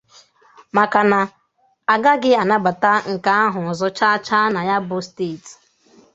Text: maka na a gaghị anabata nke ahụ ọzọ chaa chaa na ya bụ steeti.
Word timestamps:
maka 0.75 1.01
na 1.11 1.19
a 1.93 1.95
gaghị 2.03 2.31
anabata 2.43 2.91
nke 3.13 3.31
ahụ 3.45 3.59
ọzọ 3.71 3.87
chaa 3.97 4.17
chaa 4.27 4.47
na 4.53 4.61
ya 4.69 4.77
bụ 4.87 4.97
steeti. 5.07 5.53